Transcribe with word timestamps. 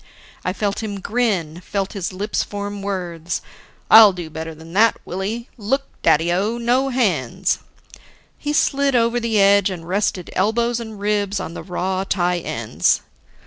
I 0.43 0.51
felt 0.51 0.81
him 0.81 0.99
grin, 0.99 1.61
felt 1.63 1.93
his 1.93 2.11
lips 2.11 2.41
form 2.41 2.81
words: 2.81 3.39
"I'll 3.91 4.13
do 4.13 4.31
better 4.31 4.55
than 4.55 4.73
that, 4.73 4.97
Willie. 5.05 5.47
Look, 5.59 5.83
Daddy 6.01 6.31
o, 6.33 6.57
no 6.57 6.89
hands!" 6.89 7.59
He 8.39 8.51
slid 8.51 8.95
over 8.95 9.19
the 9.19 9.39
edge 9.39 9.69
and 9.69 9.87
rested 9.87 10.31
elbows 10.33 10.79
and 10.79 10.99
ribs 10.99 11.39
on 11.39 11.53
the 11.53 11.61
raw 11.61 12.03
tie 12.03 12.39
ends. 12.39 13.01